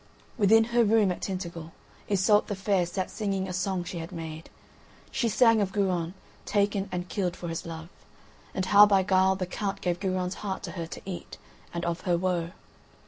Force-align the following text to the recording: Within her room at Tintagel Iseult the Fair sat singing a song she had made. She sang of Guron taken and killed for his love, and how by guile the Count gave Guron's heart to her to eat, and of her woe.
Within 0.35 0.63
her 0.73 0.83
room 0.83 1.11
at 1.11 1.21
Tintagel 1.21 1.73
Iseult 2.09 2.47
the 2.47 2.55
Fair 2.55 2.87
sat 2.87 3.11
singing 3.11 3.47
a 3.47 3.53
song 3.53 3.83
she 3.83 3.99
had 3.99 4.11
made. 4.11 4.49
She 5.11 5.29
sang 5.29 5.61
of 5.61 5.71
Guron 5.71 6.15
taken 6.43 6.89
and 6.91 7.07
killed 7.07 7.35
for 7.35 7.49
his 7.49 7.67
love, 7.67 7.89
and 8.55 8.65
how 8.65 8.87
by 8.87 9.03
guile 9.03 9.35
the 9.35 9.45
Count 9.45 9.79
gave 9.79 9.99
Guron's 9.99 10.33
heart 10.41 10.63
to 10.63 10.71
her 10.71 10.87
to 10.87 11.01
eat, 11.05 11.37
and 11.71 11.85
of 11.85 12.01
her 12.01 12.17
woe. 12.17 12.49